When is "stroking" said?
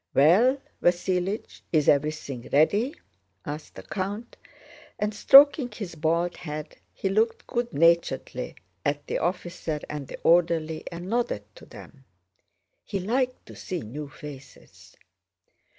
5.13-5.69